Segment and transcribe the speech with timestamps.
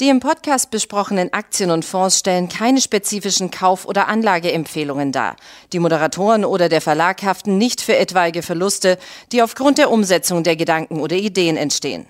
[0.00, 5.36] Die im Podcast besprochenen Aktien und Fonds stellen keine spezifischen Kauf- oder Anlageempfehlungen dar.
[5.74, 8.96] Die Moderatoren oder der Verlag haften nicht für etwaige Verluste,
[9.30, 12.06] die aufgrund der Umsetzung der Gedanken oder Ideen entstehen.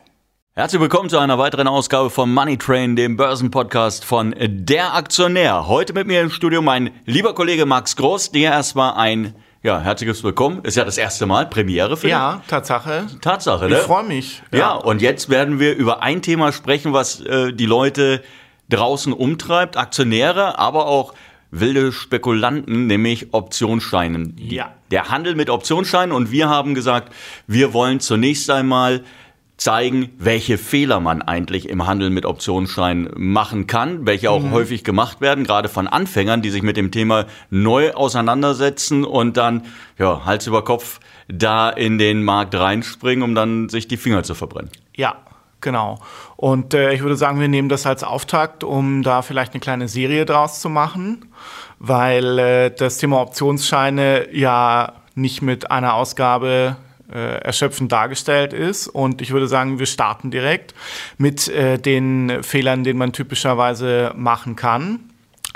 [0.52, 5.66] Herzlich willkommen zu einer weiteren Ausgabe von Money Train, dem Börsenpodcast von Der Aktionär.
[5.66, 10.24] Heute mit mir im Studio mein lieber Kollege Max Groß, der erstmal ein ja, herzliches
[10.24, 10.60] Willkommen.
[10.62, 13.06] Ist ja das erste Mal Premiere für Ja, Tatsache.
[13.20, 13.76] Tatsache, ne?
[13.76, 14.42] Ich freue mich.
[14.52, 14.58] Ja.
[14.58, 14.72] ja.
[14.74, 18.22] und jetzt werden wir über ein Thema sprechen, was äh, die Leute
[18.70, 21.14] draußen umtreibt, Aktionäre, aber auch
[21.50, 24.36] wilde Spekulanten, nämlich Optionsscheinen.
[24.38, 24.72] Ja.
[24.90, 27.12] Der Handel mit Optionsscheinen und wir haben gesagt,
[27.46, 29.02] wir wollen zunächst einmal
[29.60, 34.52] zeigen, welche Fehler man eigentlich im Handel mit Optionsscheinen machen kann, welche auch mhm.
[34.52, 39.66] häufig gemacht werden, gerade von Anfängern, die sich mit dem Thema neu auseinandersetzen und dann
[39.98, 44.34] ja, Hals über Kopf da in den Markt reinspringen, um dann sich die Finger zu
[44.34, 44.70] verbrennen.
[44.96, 45.16] Ja,
[45.62, 45.98] Genau.
[46.36, 49.88] Und äh, ich würde sagen, wir nehmen das als Auftakt, um da vielleicht eine kleine
[49.88, 51.26] Serie draus zu machen,
[51.78, 56.78] weil äh, das Thema Optionsscheine ja nicht mit einer Ausgabe
[57.14, 58.88] erschöpfend dargestellt ist.
[58.88, 60.74] Und ich würde sagen, wir starten direkt
[61.18, 65.10] mit äh, den Fehlern, den man typischerweise machen kann.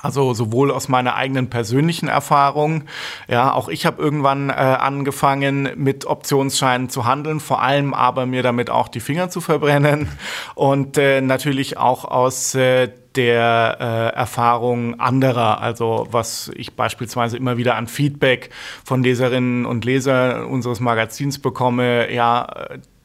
[0.04, 2.84] Also sowohl aus meiner eigenen persönlichen Erfahrung,
[3.26, 8.42] ja, auch ich habe irgendwann äh, angefangen mit Optionsscheinen zu handeln, vor allem aber mir
[8.42, 10.08] damit auch die Finger zu verbrennen
[10.54, 17.56] und äh, natürlich auch aus äh, der äh, Erfahrung anderer, also was ich beispielsweise immer
[17.56, 18.50] wieder an Feedback
[18.84, 22.46] von Leserinnen und Lesern unseres Magazins bekomme, ja,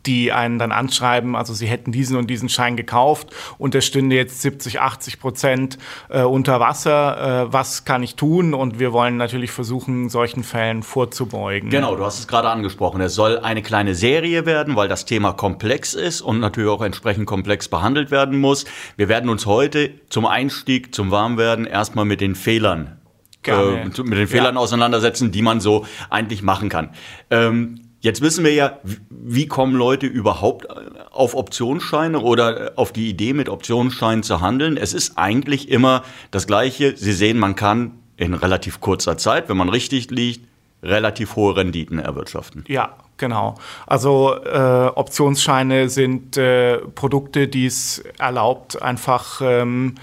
[0.06, 4.16] die einen dann anschreiben, also sie hätten diesen und diesen Schein gekauft und der stünde
[4.16, 5.78] jetzt 70, 80 Prozent
[6.10, 7.48] äh, unter Wasser.
[7.48, 8.54] Äh, was kann ich tun?
[8.54, 11.70] Und wir wollen natürlich versuchen, solchen Fällen vorzubeugen.
[11.70, 13.02] Genau, du hast es gerade angesprochen.
[13.02, 17.26] Es soll eine kleine Serie werden, weil das Thema komplex ist und natürlich auch entsprechend
[17.26, 18.66] komplex behandelt werden muss.
[18.96, 23.00] Wir werden uns heute zum Einstieg, zum Warmwerden erstmal mit den Fehlern
[23.46, 24.62] äh, mit den Fehlern ja.
[24.62, 26.90] auseinandersetzen, die man so eigentlich machen kann.
[27.30, 28.80] Ähm, Jetzt wissen wir ja,
[29.10, 30.74] wie kommen Leute überhaupt äh,
[31.12, 34.78] auf Optionsscheine oder äh, auf die Idee, mit Optionsscheinen zu handeln.
[34.78, 36.96] Es ist eigentlich immer das Gleiche.
[36.96, 40.48] Sie sehen, man kann in relativ kurzer Zeit, wenn man richtig liegt,
[40.82, 42.64] relativ hohe Renditen erwirtschaften.
[42.68, 43.56] Ja, genau.
[43.86, 49.96] Also äh, Optionsscheine sind äh, Produkte, die es erlaubt, einfach ähm,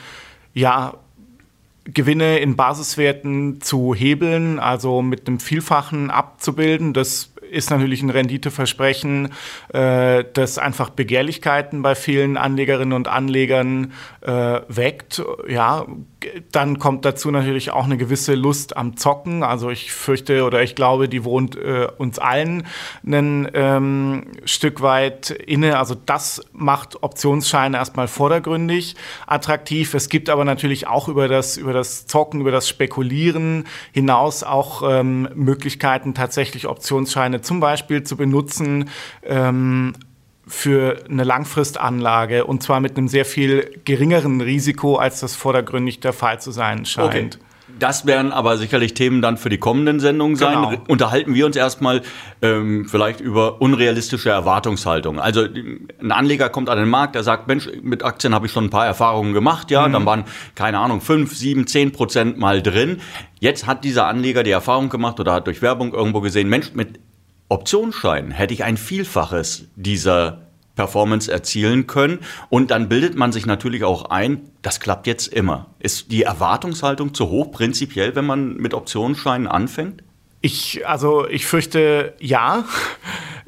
[0.52, 0.94] ja
[1.84, 6.92] Gewinne in Basiswerten zu hebeln, also mit einem Vielfachen abzubilden.
[6.92, 9.32] Das ist natürlich ein Renditeversprechen,
[9.72, 15.22] äh, das einfach Begehrlichkeiten bei vielen Anlegerinnen und Anlegern äh, weckt.
[15.48, 15.86] Ja,
[16.52, 19.42] dann kommt dazu natürlich auch eine gewisse Lust am Zocken.
[19.42, 22.66] Also ich fürchte oder ich glaube, die wohnt äh, uns allen
[23.06, 25.78] ein ähm, Stück weit inne.
[25.78, 29.94] Also das macht Optionsscheine erstmal vordergründig attraktiv.
[29.94, 34.82] Es gibt aber natürlich auch über das, über das Zocken, über das Spekulieren hinaus auch
[34.88, 38.90] ähm, Möglichkeiten, tatsächlich Optionsscheine zum Beispiel zu benutzen,
[39.24, 39.94] ähm,
[40.46, 46.12] für eine Langfristanlage und zwar mit einem sehr viel geringeren Risiko, als das vordergründig der
[46.12, 47.36] Fall zu sein scheint.
[47.36, 47.46] Okay.
[47.78, 50.54] Das werden aber sicherlich Themen dann für die kommenden Sendungen sein.
[50.54, 50.82] Genau.
[50.88, 52.02] Unterhalten wir uns erstmal
[52.40, 55.18] ähm, vielleicht über unrealistische Erwartungshaltung.
[55.18, 58.64] Also ein Anleger kommt an den Markt, der sagt, Mensch, mit Aktien habe ich schon
[58.64, 59.92] ein paar Erfahrungen gemacht, ja, mhm.
[59.92, 60.24] dann waren,
[60.54, 63.00] keine Ahnung, fünf, sieben, zehn Prozent mal drin.
[63.40, 67.00] Jetzt hat dieser Anleger die Erfahrung gemacht oder hat durch Werbung irgendwo gesehen, Mensch, mit
[67.48, 70.46] Optionsschein hätte ich ein Vielfaches dieser
[70.76, 72.20] Performance erzielen können.
[72.48, 75.66] Und dann bildet man sich natürlich auch ein, das klappt jetzt immer.
[75.80, 80.04] Ist die Erwartungshaltung zu hoch prinzipiell, wenn man mit Optionsscheinen anfängt?
[80.40, 82.64] Ich, also ich fürchte ja.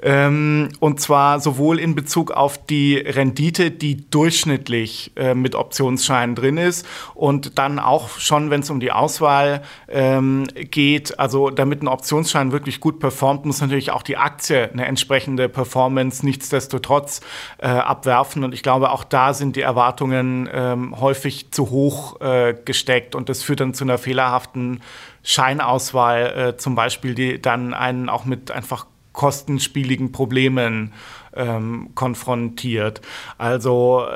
[0.00, 6.56] Ähm, und zwar sowohl in Bezug auf die Rendite, die durchschnittlich äh, mit Optionsscheinen drin
[6.56, 11.18] ist und dann auch schon, wenn es um die Auswahl ähm, geht.
[11.18, 16.24] Also damit ein Optionsschein wirklich gut performt, muss natürlich auch die Aktie eine entsprechende Performance
[16.24, 17.20] nichtsdestotrotz
[17.58, 18.44] äh, abwerfen.
[18.44, 23.28] Und ich glaube, auch da sind die Erwartungen ähm, häufig zu hoch äh, gesteckt und
[23.28, 24.80] das führt dann zu einer fehlerhaften
[25.28, 30.94] Scheinauswahl, äh, zum Beispiel, die dann einen auch mit einfach kostenspieligen Problemen
[31.36, 33.02] ähm, konfrontiert.
[33.36, 34.06] Also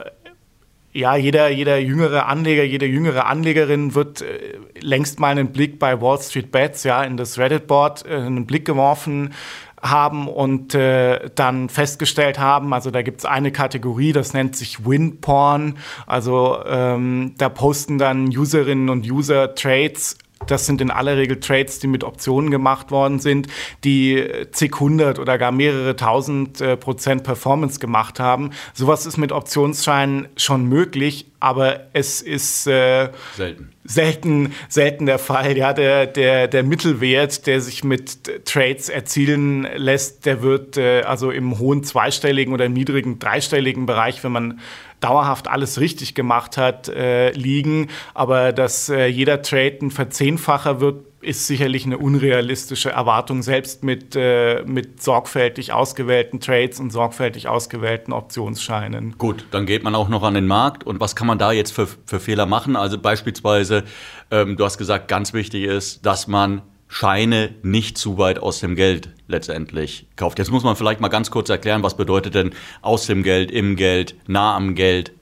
[0.95, 6.01] ja, jeder, jeder jüngere Anleger, jede jüngere Anlegerin wird äh, längst mal einen Blick bei
[6.01, 9.35] Wall Street Bets, ja, in das Reddit-Board äh, einen Blick geworfen
[9.83, 14.87] haben und äh, dann festgestellt haben, also da gibt es eine Kategorie, das nennt sich
[14.87, 15.77] Win-Porn.
[16.07, 20.17] Also ähm, da posten dann Userinnen und User Trades
[20.47, 23.49] das sind in aller Regel Trades, die mit Optionen gemacht worden sind,
[23.85, 28.51] die zig hundert oder gar mehrere tausend äh, Prozent Performance gemacht haben.
[28.75, 33.73] Sowas ist mit Optionsscheinen schon möglich, aber es ist äh, selten.
[33.85, 34.55] selten.
[34.69, 35.57] Selten der Fall.
[35.57, 41.31] Ja, der, der, der Mittelwert, der sich mit Trades erzielen lässt, der wird äh, also
[41.31, 44.61] im hohen zweistelligen oder im niedrigen dreistelligen Bereich, wenn man
[45.03, 47.89] dauerhaft alles richtig gemacht hat, äh, liegen.
[48.15, 54.17] Aber dass äh, jeder Trade ein Verzehnfacher wird, ist sicherlich eine unrealistische Erwartung, selbst mit,
[54.17, 59.15] äh, mit sorgfältig ausgewählten Trades und sorgfältig ausgewählten Optionsscheinen.
[59.19, 60.85] Gut, dann geht man auch noch an den Markt.
[60.85, 62.75] Und was kann man da jetzt für, für Fehler machen?
[62.75, 63.85] Also beispielsweise,
[64.31, 66.63] ähm, du hast gesagt, ganz wichtig ist, dass man
[66.93, 70.39] Scheine nicht zu weit aus dem Geld letztendlich kauft.
[70.39, 72.51] Jetzt muss man vielleicht mal ganz kurz erklären, was bedeutet denn
[72.83, 75.13] aus dem Geld, im Geld, nah am Geld?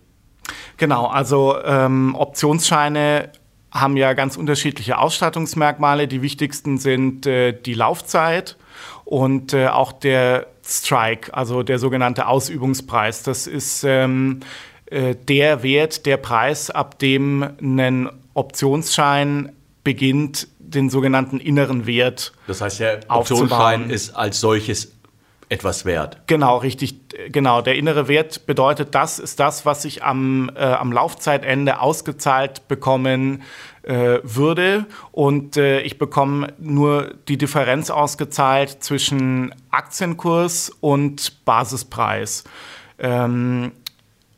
[0.78, 3.30] Genau, also ähm, Optionsscheine
[3.70, 6.08] haben ja ganz unterschiedliche Ausstattungsmerkmale.
[6.08, 8.56] Die wichtigsten sind äh, die Laufzeit
[9.04, 13.22] und äh, auch der Strike, also der sogenannte Ausübungspreis.
[13.22, 14.40] Das ist ähm,
[14.86, 19.52] äh, der Wert, der Preis, ab dem ein Optionsschein
[19.84, 22.32] beginnt, den sogenannten inneren Wert.
[22.46, 24.92] Das heißt, der Optionsschein ist als solches
[25.50, 26.18] etwas wert.
[26.28, 26.94] Genau, richtig.
[27.30, 32.68] Genau, der innere Wert bedeutet, das ist das, was ich am, äh, am Laufzeitende ausgezahlt
[32.68, 33.42] bekommen
[33.82, 34.86] äh, würde.
[35.10, 42.44] Und äh, ich bekomme nur die Differenz ausgezahlt zwischen Aktienkurs und Basispreis.
[43.00, 43.72] Ähm,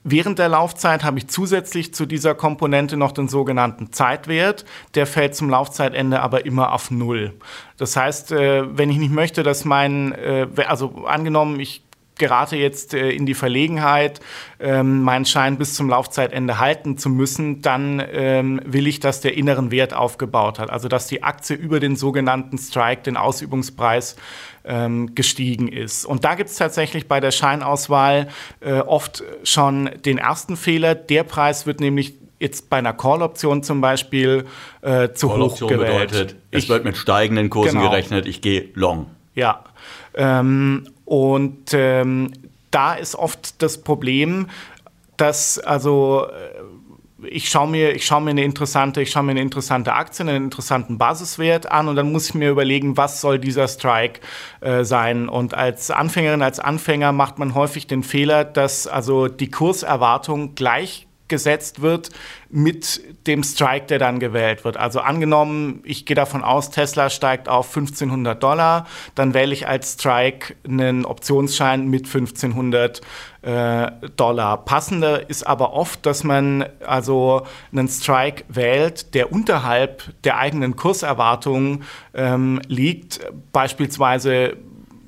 [0.04, 4.64] Während der Laufzeit habe ich zusätzlich zu dieser Komponente noch den sogenannten Zeitwert.
[4.94, 7.34] Der fällt zum Laufzeitende aber immer auf Null.
[7.76, 11.82] Das heißt, äh, wenn ich nicht möchte, dass mein, äh, also angenommen, ich
[12.18, 14.20] gerate jetzt äh, in die Verlegenheit,
[14.60, 19.36] ähm, meinen Schein bis zum Laufzeitende halten zu müssen, dann ähm, will ich, dass der
[19.36, 20.70] inneren Wert aufgebaut hat.
[20.70, 24.16] Also dass die Aktie über den sogenannten Strike, den Ausübungspreis,
[24.64, 26.04] ähm, gestiegen ist.
[26.04, 28.28] Und da gibt es tatsächlich bei der Scheinauswahl
[28.60, 30.94] äh, oft schon den ersten Fehler.
[30.94, 34.46] Der Preis wird nämlich jetzt bei einer Call-Option zum Beispiel
[34.82, 36.10] äh, zu hoch gewählt.
[36.10, 37.90] bedeutet, es ich, wird mit steigenden Kursen genau.
[37.90, 39.06] gerechnet, ich gehe long.
[39.34, 39.64] Ja.
[40.14, 42.32] Ähm, und ähm,
[42.70, 44.48] da ist oft das Problem,
[45.18, 49.42] dass also äh, ich schaue mir, ich schaue mir eine interessante, ich schaue mir eine
[49.42, 53.68] interessante Aktie, einen interessanten Basiswert an und dann muss ich mir überlegen, was soll dieser
[53.68, 54.20] Strike
[54.62, 55.28] äh, sein.
[55.28, 61.06] Und als Anfängerin, als Anfänger macht man häufig den Fehler, dass also die Kurserwartung gleich
[61.32, 62.10] gesetzt wird
[62.50, 64.76] mit dem Strike, der dann gewählt wird.
[64.76, 69.94] Also angenommen, ich gehe davon aus, Tesla steigt auf 1500 Dollar, dann wähle ich als
[69.94, 73.00] Strike einen Optionsschein mit 1500
[73.40, 74.66] äh, Dollar.
[74.66, 81.84] Passender ist aber oft, dass man also einen Strike wählt, der unterhalb der eigenen Kurserwartungen
[82.12, 83.20] ähm, liegt,
[83.52, 84.58] beispielsweise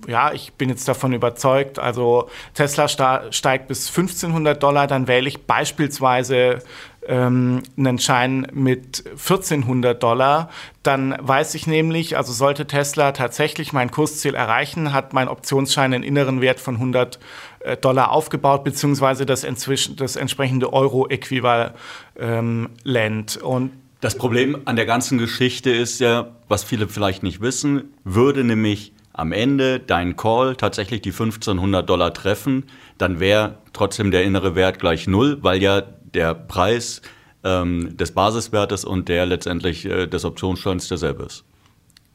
[0.06, 5.46] ja, ich bin jetzt davon überzeugt, also Tesla steigt bis 1500 Dollar, dann wähle ich
[5.46, 6.60] beispielsweise
[7.06, 10.50] ähm, einen Schein mit 1400 Dollar,
[10.82, 16.04] dann weiß ich nämlich, also sollte Tesla tatsächlich mein Kursziel erreichen, hat mein Optionsschein einen
[16.04, 17.18] inneren Wert von 100
[17.60, 19.46] äh, Dollar aufgebaut, beziehungsweise das,
[19.96, 21.74] das entsprechende Euro-Äquivalent.
[22.18, 22.68] Ähm,
[23.42, 28.44] Und das Problem an der ganzen Geschichte ist ja, was viele vielleicht nicht wissen, würde
[28.44, 32.66] nämlich am Ende dein Call tatsächlich die 1500 Dollar treffen,
[32.98, 37.00] dann wäre trotzdem der innere Wert gleich null, weil ja der Preis
[37.44, 41.44] ähm, des Basiswertes und der letztendlich äh, des Optionsscheins derselbe ist.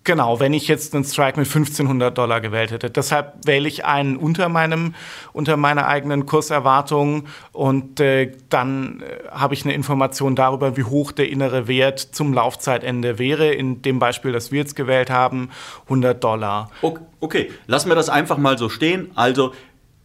[0.05, 2.89] Genau, wenn ich jetzt einen Strike mit 1500 Dollar gewählt hätte.
[2.89, 4.95] Deshalb wähle ich einen unter meinem,
[5.33, 11.11] unter meiner eigenen Kurserwartung und äh, dann äh, habe ich eine Information darüber, wie hoch
[11.11, 13.51] der innere Wert zum Laufzeitende wäre.
[13.51, 15.49] In dem Beispiel, das wir jetzt gewählt haben,
[15.83, 16.71] 100 Dollar.
[16.81, 17.51] Okay, okay.
[17.67, 19.11] lassen wir das einfach mal so stehen.
[19.15, 19.53] Also,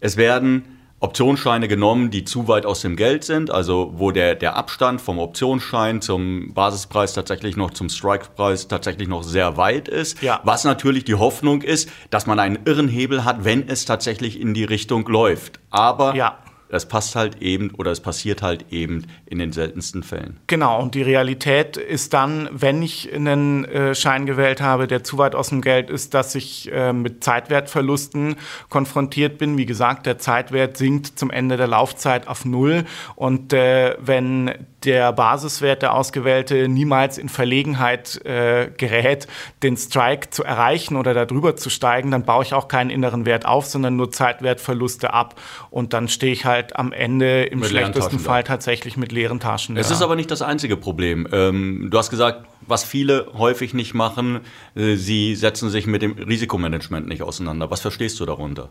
[0.01, 0.74] es werden
[1.05, 5.19] Optionsscheine genommen, die zu weit aus dem Geld sind, also wo der, der Abstand vom
[5.19, 10.23] Optionsschein zum Basispreis tatsächlich noch zum Strike-Preis tatsächlich noch sehr weit ist.
[10.23, 10.41] Ja.
[10.45, 14.55] Was natürlich die Hoffnung ist, dass man einen irren Hebel hat, wenn es tatsächlich in
[14.55, 15.61] die Richtung läuft.
[15.69, 16.39] Aber ja.
[16.69, 20.41] Das passt halt eben oder es passiert halt eben in den seltensten Fällen.
[20.47, 25.19] Genau, und die Realität ist dann, wenn ich einen äh, Schein gewählt habe, der zu
[25.19, 28.37] weit aus dem Geld ist, dass ich äh, mit Zeitwertverlusten
[28.71, 29.59] konfrontiert bin.
[29.59, 32.85] Wie gesagt, der Zeitwert sinkt zum Ende der Laufzeit auf Null.
[33.15, 34.53] Und äh, wenn
[34.85, 39.27] der Basiswert, der ausgewählte, niemals in Verlegenheit gerät,
[39.63, 43.47] den Strike zu erreichen oder darüber zu steigen, dann baue ich auch keinen inneren Wert
[43.47, 45.41] auf, sondern nur Zeitwertverluste ab.
[45.71, 48.49] Und dann stehe ich halt halt am Ende im mit schlechtesten Fall da.
[48.49, 49.77] tatsächlich mit leeren Taschen.
[49.77, 49.95] Es da.
[49.95, 51.27] ist aber nicht das einzige Problem.
[51.33, 54.41] Ähm, du hast gesagt, was viele häufig nicht machen,
[54.75, 57.71] äh, sie setzen sich mit dem Risikomanagement nicht auseinander.
[57.71, 58.69] Was verstehst du darunter?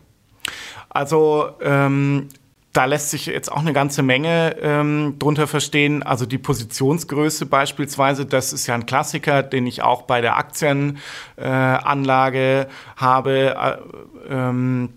[0.88, 2.28] Also ähm,
[2.74, 6.02] da lässt sich jetzt auch eine ganze Menge ähm, drunter verstehen.
[6.02, 12.60] Also die Positionsgröße beispielsweise, das ist ja ein Klassiker, den ich auch bei der Aktienanlage
[12.60, 13.56] äh, habe.
[13.56, 13.76] Äh,
[14.28, 14.94] ähm,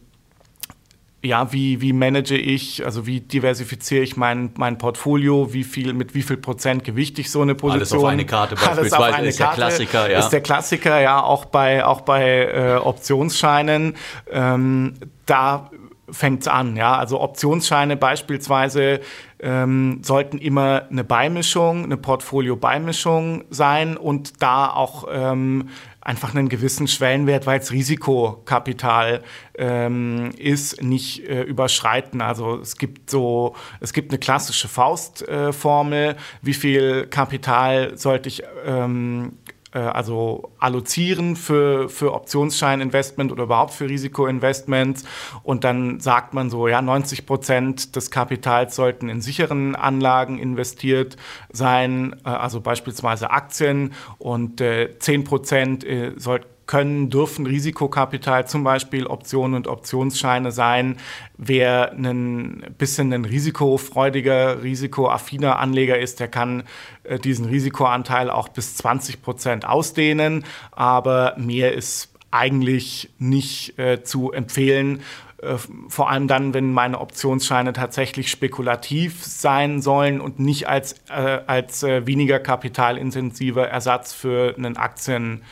[1.27, 6.13] ja, wie, wie manage ich, also wie diversifiziere ich mein, mein Portfolio, wie viel, mit
[6.13, 7.79] wie viel Prozent gewichte ich so eine Position.
[7.79, 10.19] Alles auf eine Karte beispielsweise Alles eine ist Karte, der Klassiker, ja.
[10.19, 13.95] Ist der Klassiker, ja, auch bei, auch bei äh, Optionsscheinen.
[14.31, 14.93] Ähm,
[15.25, 15.69] da
[16.09, 16.75] fängt es an.
[16.75, 16.97] Ja?
[16.97, 19.01] Also Optionsscheine beispielsweise
[19.39, 25.69] ähm, sollten immer eine Beimischung, eine Portfolio-Beimischung sein und da auch ähm,
[26.07, 29.23] einfach einen gewissen Schwellenwert, weil es Risikokapital
[29.57, 32.21] ähm, ist, nicht äh, überschreiten.
[32.21, 38.43] Also es gibt so, es gibt eine klassische Faustformel, äh, wie viel Kapital sollte ich
[38.65, 45.03] ähm, äh, also allozieren für, für Optionsscheininvestment oder überhaupt für Risikoinvestments.
[45.43, 51.17] Und dann sagt man so, ja, 90 Prozent des Kapitals sollten in sicheren Anlagen investiert
[51.51, 54.61] sein, äh, also beispielsweise Aktien und
[54.99, 55.85] 10 Prozent
[56.17, 60.97] sollten können, dürfen Risikokapital, zum Beispiel Optionen und Optionsscheine sein.
[61.37, 66.63] Wer ein bisschen ein risikofreudiger, risikoaffiner Anleger ist, der kann
[67.03, 70.43] äh, diesen Risikoanteil auch bis 20 Prozent ausdehnen.
[70.71, 75.01] Aber mehr ist eigentlich nicht äh, zu empfehlen.
[75.41, 75.55] Äh,
[75.87, 81.83] vor allem dann, wenn meine Optionsscheine tatsächlich spekulativ sein sollen und nicht als, äh, als
[81.83, 85.43] äh, weniger kapitalintensiver Ersatz für einen Aktien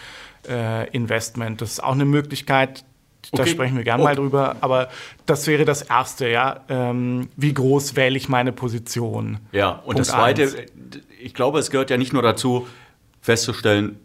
[0.50, 1.62] äh, Investment.
[1.62, 2.84] Das ist auch eine Möglichkeit,
[3.32, 3.52] da okay.
[3.52, 4.06] sprechen wir gerne oh.
[4.06, 4.56] mal drüber.
[4.62, 4.90] Aber
[5.25, 6.62] das wäre das Erste, ja.
[6.70, 9.40] Ähm, wie groß wähle ich meine Position?
[9.52, 10.56] Ja, und Punkt das Zweite, eins.
[11.20, 12.68] ich glaube, es gehört ja nicht nur dazu,
[13.22, 14.00] festzustellen,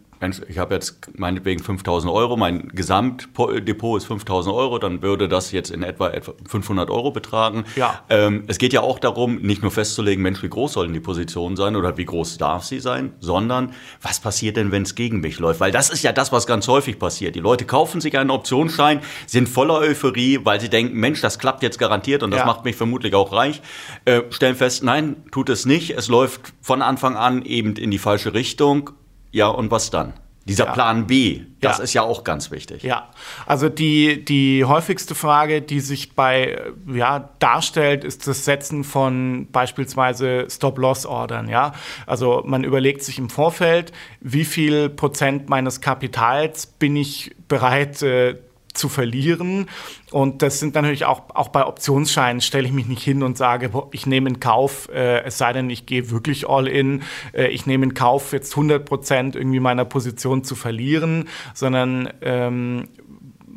[0.47, 5.71] ich habe jetzt meinetwegen 5000 Euro, mein Gesamtdepot ist 5000 Euro, dann würde das jetzt
[5.71, 7.65] in etwa, etwa 500 Euro betragen.
[7.75, 8.03] Ja.
[8.09, 11.55] Ähm, es geht ja auch darum, nicht nur festzulegen, Mensch, wie groß sollen die Positionen
[11.55, 15.39] sein oder wie groß darf sie sein, sondern was passiert denn, wenn es gegen mich
[15.39, 15.59] läuft?
[15.59, 17.35] Weil das ist ja das, was ganz häufig passiert.
[17.35, 21.63] Die Leute kaufen sich einen Optionsschein, sind voller Euphorie, weil sie denken, Mensch, das klappt
[21.63, 22.45] jetzt garantiert und das ja.
[22.45, 23.61] macht mich vermutlich auch reich.
[24.05, 25.91] Äh, stellen fest, nein, tut es nicht.
[25.91, 28.91] Es läuft von Anfang an eben in die falsche Richtung
[29.31, 30.13] ja, und was dann?
[30.45, 30.71] Dieser ja.
[30.71, 31.83] Plan B, das ja.
[31.83, 32.81] ist ja auch ganz wichtig.
[32.81, 33.09] Ja,
[33.45, 36.59] also die, die häufigste Frage, die sich bei,
[36.91, 41.47] ja, darstellt, ist das Setzen von beispielsweise Stop-Loss-Ordern.
[41.47, 41.73] Ja?
[42.07, 48.35] Also man überlegt sich im Vorfeld, wie viel Prozent meines Kapitals bin ich bereit äh,
[48.73, 49.67] zu verlieren.
[50.11, 53.71] Und das sind natürlich auch, auch bei Optionsscheinen, stelle ich mich nicht hin und sage,
[53.91, 57.65] ich nehme in Kauf, äh, es sei denn, ich gehe wirklich all in, äh, ich
[57.65, 62.89] nehme in Kauf, jetzt 100 Prozent irgendwie meiner Position zu verlieren, sondern ähm,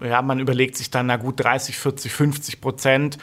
[0.02, 3.18] ja, man überlegt sich dann, na gut, 30, 40, 50 Prozent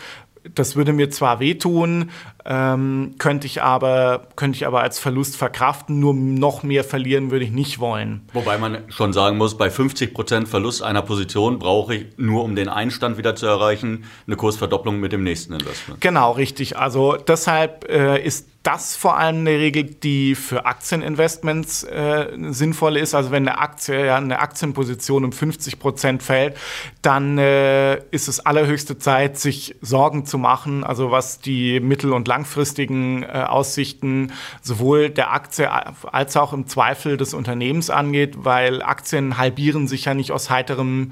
[0.55, 2.09] das würde mir zwar wehtun,
[2.45, 7.45] ähm, könnte, ich aber, könnte ich aber als Verlust verkraften, nur noch mehr verlieren würde
[7.45, 8.21] ich nicht wollen.
[8.33, 12.69] Wobei man schon sagen muss, bei 50% Verlust einer Position brauche ich nur, um den
[12.69, 16.01] Einstand wieder zu erreichen, eine Kursverdopplung mit dem nächsten Investment.
[16.01, 16.77] Genau, richtig.
[16.77, 23.15] Also deshalb äh, ist das vor allem eine Regel, die für Aktieninvestments äh, sinnvoll ist.
[23.15, 26.57] Also wenn eine Aktie, ja, eine Aktienposition um 50 Prozent fällt,
[27.01, 30.83] dann äh, ist es allerhöchste Zeit, sich Sorgen zu machen.
[30.83, 37.17] Also was die mittel- und langfristigen äh, Aussichten sowohl der Aktie als auch im Zweifel
[37.17, 41.11] des Unternehmens angeht, weil Aktien halbieren sich ja nicht aus heiterem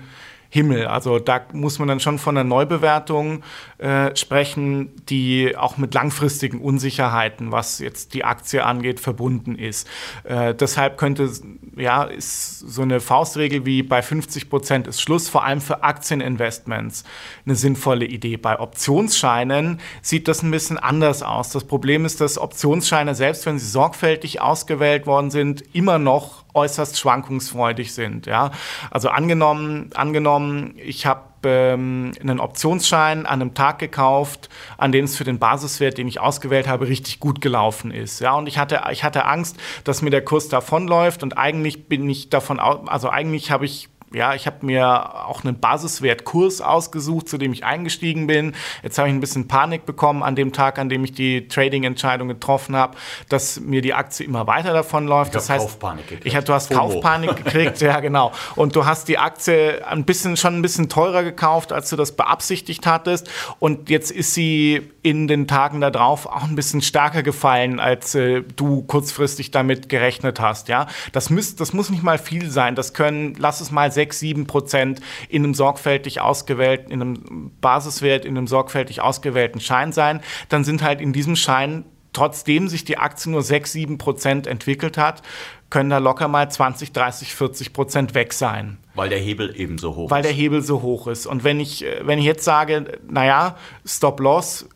[0.50, 0.88] Himmel.
[0.88, 3.44] Also da muss man dann schon von einer Neubewertung
[3.78, 9.88] äh, sprechen, die auch mit langfristigen Unsicherheiten, was jetzt die Aktie angeht, verbunden ist.
[10.24, 11.30] Äh, deshalb könnte,
[11.78, 17.04] ja, ist so eine Faustregel wie bei 50 Prozent ist Schluss, vor allem für Aktieninvestments
[17.46, 18.38] eine sinnvolle Idee.
[18.38, 21.52] Bei Optionsscheinen sieht das ein bisschen anders aus.
[21.52, 27.00] Das Problem ist, dass Optionsscheine, selbst wenn sie sorgfältig ausgewählt worden sind, immer noch äußerst
[27.00, 28.26] schwankungsfreudig sind.
[28.26, 28.52] Ja?
[28.92, 35.16] Also angenommen, angenommen ich habe ähm, einen Optionsschein an einem Tag gekauft, an dem es
[35.16, 38.20] für den Basiswert, den ich ausgewählt habe, richtig gut gelaufen ist.
[38.20, 42.10] Ja, und ich hatte, ich hatte Angst, dass mir der Kurs davonläuft und eigentlich bin
[42.10, 47.38] ich davon, also eigentlich habe ich ja, ich habe mir auch einen Basiswertkurs ausgesucht, zu
[47.38, 48.56] dem ich eingestiegen bin.
[48.82, 52.28] Jetzt habe ich ein bisschen Panik bekommen an dem Tag, an dem ich die Trading-Entscheidung
[52.28, 52.98] getroffen habe,
[53.30, 55.32] dass mir die Aktie immer weiter davonläuft.
[55.32, 56.26] Ich das heißt, Kaufpanik gekriegt.
[56.26, 56.80] Ich, du hast Fomo.
[56.80, 58.32] Kaufpanik gekriegt, ja genau.
[58.56, 62.16] Und du hast die Aktie ein bisschen schon ein bisschen teurer gekauft, als du das
[62.16, 63.30] beabsichtigt hattest.
[63.60, 68.44] Und jetzt ist sie in den Tagen darauf auch ein bisschen stärker gefallen, als äh,
[68.56, 70.68] du kurzfristig damit gerechnet hast.
[70.68, 72.76] Ja, das, müß, das muss nicht mal viel sein.
[72.76, 78.26] Das können, lass es mal sechs, sieben Prozent in einem sorgfältig ausgewählten, in einem Basiswert,
[78.26, 80.22] in einem sorgfältig ausgewählten Schein sein.
[80.50, 84.98] Dann sind halt in diesem Schein trotzdem sich die Aktie nur 6, 7 Prozent entwickelt
[84.98, 85.22] hat,
[85.70, 88.78] können da locker mal 20, 30, 40 Prozent weg sein.
[88.96, 90.12] Weil der Hebel eben so hoch Weil ist.
[90.12, 91.28] Weil der Hebel so hoch ist.
[91.28, 94.68] Und wenn ich, äh, wenn ich jetzt sage, naja, Stop-Loss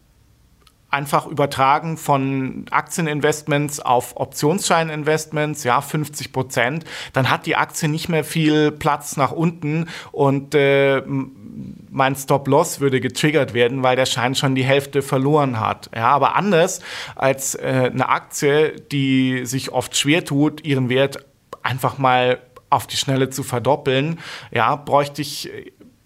[0.94, 8.24] einfach übertragen von Aktieninvestments auf Optionsscheininvestments, ja, 50 Prozent, dann hat die Aktie nicht mehr
[8.24, 11.02] viel Platz nach unten und äh,
[11.90, 15.90] mein Stop-Loss würde getriggert werden, weil der Schein schon die Hälfte verloren hat.
[15.96, 16.82] Ja, aber anders
[17.16, 21.26] als äh, eine Aktie, die sich oft schwer tut, ihren Wert
[21.64, 24.20] einfach mal auf die Schnelle zu verdoppeln,
[24.52, 25.52] ja, bräuchte ich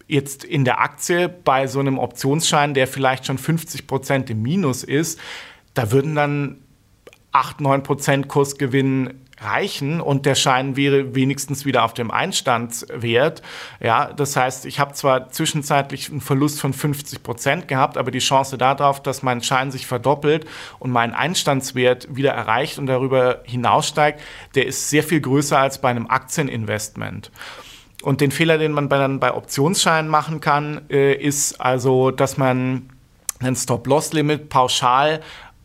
[0.08, 4.82] jetzt in der Aktie bei so einem Optionsschein, der vielleicht schon 50 Prozent im Minus
[4.82, 5.20] ist,
[5.74, 6.58] da würden dann
[7.32, 13.42] 8, 9 Prozent Kursgewinn reichen und der Schein wäre wenigstens wieder auf dem Einstandswert.
[13.80, 18.18] Ja, das heißt, ich habe zwar zwischenzeitlich einen Verlust von 50 Prozent gehabt, aber die
[18.18, 20.46] Chance darauf, dass mein Schein sich verdoppelt
[20.78, 24.20] und mein Einstandswert wieder erreicht und darüber hinaussteigt,
[24.54, 27.30] der ist sehr viel größer als bei einem Aktieninvestment.
[28.02, 32.36] Und den Fehler, den man bei, dann bei Optionsscheinen machen kann, äh, ist also, dass
[32.36, 32.90] man
[33.40, 35.20] ein Stop-Loss-Limit pauschal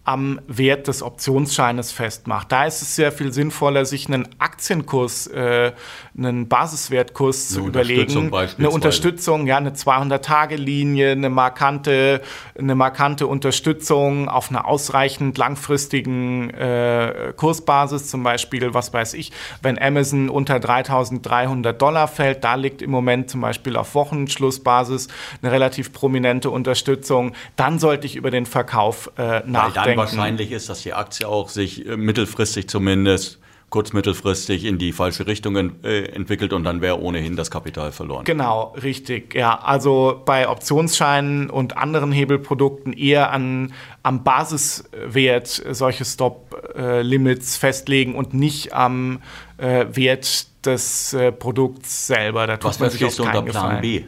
[0.05, 2.51] am Wert des Optionsscheines festmacht.
[2.51, 5.71] Da ist es sehr viel sinnvoller, sich einen Aktienkurs, äh,
[6.17, 8.33] einen Basiswertkurs eine zu überlegen.
[8.33, 12.21] Eine Unterstützung, ja, eine 200-Tage-Linie, eine markante,
[12.59, 19.31] eine markante Unterstützung auf einer ausreichend langfristigen äh, Kursbasis, zum Beispiel, was weiß ich,
[19.61, 25.07] wenn Amazon unter 3.300 Dollar fällt, da liegt im Moment zum Beispiel auf Wochenschlussbasis
[25.41, 30.69] eine relativ prominente Unterstützung, dann sollte ich über den Verkauf äh, nachdenken dann wahrscheinlich ist,
[30.69, 33.39] dass die Aktie auch sich äh, mittelfristig zumindest
[33.73, 38.23] kurzmittelfristig in die falsche Richtung äh, entwickelt und dann wäre ohnehin das Kapital verloren.
[38.23, 39.33] Genau, richtig.
[39.33, 48.35] Ja, also bei Optionsscheinen und anderen Hebelprodukten eher an, am Basiswert solche Stop-Limits festlegen und
[48.35, 49.23] nicht am
[49.57, 52.45] äh, Wert des äh, Produkts selber.
[52.45, 54.03] Da Was verstehst du unter Plan B?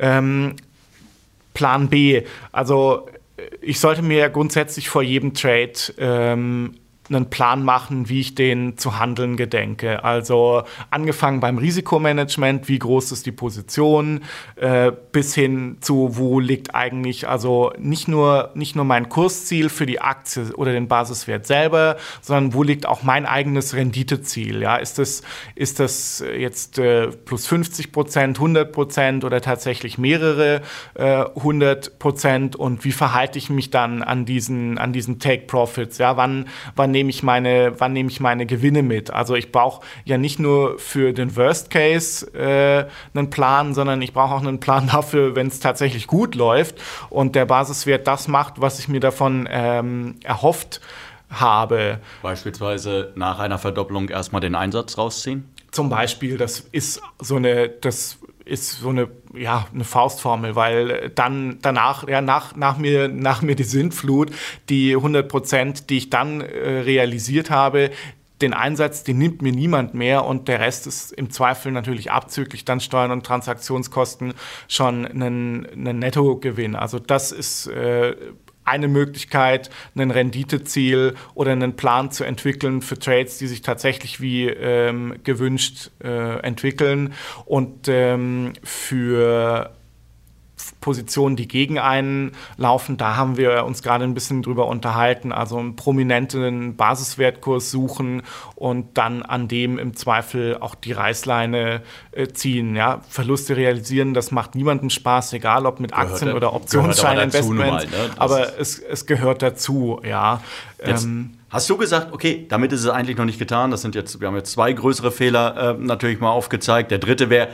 [0.00, 0.56] Ähm,
[1.54, 2.24] Plan B.
[2.50, 3.06] Also
[3.60, 6.74] ich sollte mir grundsätzlich vor jedem Trade ähm,
[7.08, 10.04] einen Plan machen, wie ich den zu handeln gedenke.
[10.04, 14.22] Also angefangen beim Risikomanagement, wie groß ist die Position,
[14.56, 19.86] äh, bis hin zu, wo liegt eigentlich, also nicht nur, nicht nur mein Kursziel für
[19.86, 24.62] die Aktie oder den Basiswert selber, sondern wo liegt auch mein eigenes Renditeziel.
[24.62, 24.76] Ja?
[24.76, 25.22] Ist, das,
[25.54, 30.62] ist das jetzt äh, plus 50 Prozent, 100 Prozent oder tatsächlich mehrere
[30.94, 35.98] äh, 100 Prozent und wie verhalte ich mich dann an diesen, an diesen Take Profits?
[35.98, 36.16] Ja?
[36.16, 39.10] Wann, wann nehme ich meine, wann nehme ich meine Gewinne mit?
[39.10, 44.14] Also ich brauche ja nicht nur für den Worst Case äh, einen Plan, sondern ich
[44.14, 46.76] brauche auch einen Plan dafür, wenn es tatsächlich gut läuft
[47.10, 50.80] und der Basiswert das macht, was ich mir davon ähm, erhofft
[51.28, 52.00] habe.
[52.22, 55.46] Beispielsweise nach einer Verdopplung erstmal den Einsatz rausziehen?
[55.70, 61.58] Zum Beispiel, das ist so eine, das ist so eine, ja, eine Faustformel, weil dann
[61.60, 64.30] danach, ja, nach, nach, mir, nach mir die Sintflut,
[64.68, 67.90] die 100 Prozent, die ich dann äh, realisiert habe,
[68.40, 72.64] den Einsatz, den nimmt mir niemand mehr und der Rest ist im Zweifel natürlich abzüglich
[72.64, 74.34] dann Steuern und Transaktionskosten
[74.68, 76.76] schon ein, ein Nettogewinn.
[76.76, 78.14] Also das ist äh,
[78.66, 84.48] eine Möglichkeit, ein Renditeziel oder einen Plan zu entwickeln für Trades, die sich tatsächlich wie
[84.48, 87.14] ähm, gewünscht äh, entwickeln.
[87.46, 89.72] Und ähm, für
[90.86, 92.96] Positionen, die gegen einen laufen.
[92.96, 95.32] Da haben wir uns gerade ein bisschen drüber unterhalten.
[95.32, 98.22] Also einen prominenten Basiswertkurs suchen
[98.54, 102.76] und dann an dem im Zweifel auch die Reißleine äh, ziehen.
[102.76, 103.00] Ja?
[103.08, 107.86] Verluste realisieren, das macht niemandem Spaß, egal ob mit Aktien gehört, oder Optionsscheininvestments.
[107.86, 108.10] Aber, ne?
[108.18, 110.40] aber es, es gehört dazu, ja.
[110.78, 113.70] Ähm, Hast du gesagt, okay, damit ist es eigentlich noch nicht getan.
[113.70, 116.90] Das sind jetzt, wir haben jetzt zwei größere Fehler äh, natürlich mal aufgezeigt.
[116.90, 117.48] Der dritte wäre,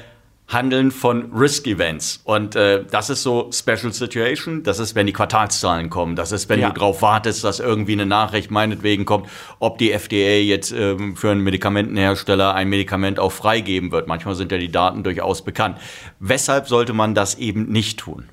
[0.52, 2.20] Handeln von Risk Events.
[2.24, 4.62] Und äh, das ist so Special Situation.
[4.62, 6.16] Das ist, wenn die Quartalszahlen kommen.
[6.16, 6.68] Das ist, wenn ja.
[6.68, 11.30] du darauf wartest, dass irgendwie eine Nachricht meinetwegen kommt, ob die FDA jetzt ähm, für
[11.30, 14.08] einen Medikamentenhersteller ein Medikament auch freigeben wird.
[14.08, 15.78] Manchmal sind ja die Daten durchaus bekannt.
[16.20, 18.28] Weshalb sollte man das eben nicht tun?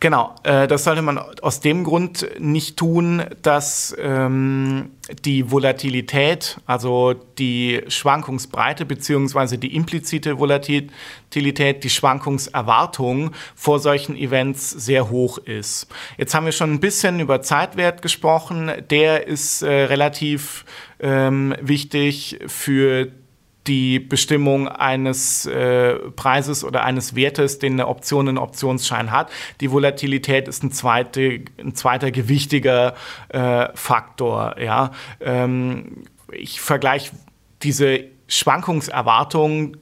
[0.00, 4.90] Genau, äh, das sollte man aus dem Grund nicht tun, dass ähm,
[5.24, 15.10] die Volatilität, also die Schwankungsbreite beziehungsweise die implizite Volatilität, die Schwankungserwartung vor solchen Events sehr
[15.10, 15.86] hoch ist.
[16.16, 18.70] Jetzt haben wir schon ein bisschen über Zeitwert gesprochen.
[18.90, 20.64] Der ist äh, relativ
[21.00, 23.08] ähm, wichtig für
[23.70, 29.30] die Bestimmung eines äh, Preises oder eines Wertes, den eine Option einen Optionsschein hat.
[29.60, 32.94] Die Volatilität ist ein, zweite, ein zweiter gewichtiger
[33.28, 34.56] äh, Faktor.
[34.58, 34.90] Ja?
[35.20, 36.02] Ähm,
[36.32, 37.12] ich vergleiche
[37.62, 39.76] diese Schwankungserwartung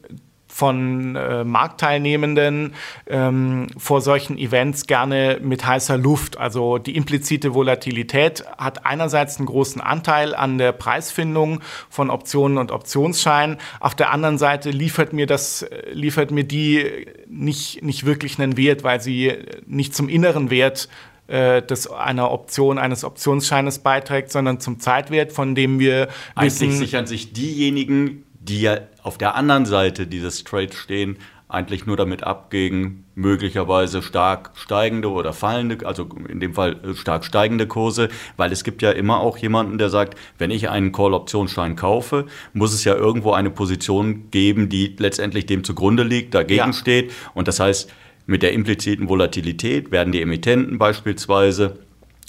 [0.59, 2.75] von äh, Marktteilnehmenden
[3.07, 6.37] ähm, vor solchen Events gerne mit heißer Luft.
[6.37, 12.73] Also die implizite Volatilität hat einerseits einen großen Anteil an der Preisfindung von Optionen und
[12.73, 13.59] Optionsscheinen.
[13.79, 18.83] Auf der anderen Seite liefert mir das, liefert mir die nicht, nicht wirklich einen Wert,
[18.83, 20.89] weil sie nicht zum inneren Wert
[21.29, 26.73] äh, des einer Option eines Optionsscheines beiträgt, sondern zum Zeitwert, von dem wir Eigentlich wissen,
[26.73, 31.17] sichern sich diejenigen, die ja auf der anderen Seite dieses Trades stehen,
[31.49, 37.25] eigentlich nur damit ab, gegen möglicherweise stark steigende oder fallende, also in dem Fall stark
[37.25, 41.75] steigende Kurse, weil es gibt ja immer auch jemanden, der sagt, wenn ich einen Call-Optionsschein
[41.75, 46.73] kaufe, muss es ja irgendwo eine Position geben, die letztendlich dem zugrunde liegt, dagegen ja.
[46.75, 47.11] steht.
[47.33, 47.91] Und das heißt,
[48.27, 51.79] mit der impliziten Volatilität werden die Emittenten beispielsweise